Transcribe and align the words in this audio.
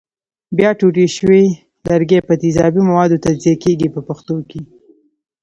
بیا 0.57 0.69
ټوټې 0.79 1.05
شوي 1.17 1.43
لرګي 1.89 2.19
په 2.27 2.33
تیزابي 2.41 2.81
موادو 2.89 3.21
تجزیه 3.25 3.55
کېږي 3.63 3.87
په 3.95 3.99
پښتو 4.07 4.35
کې. 4.49 4.61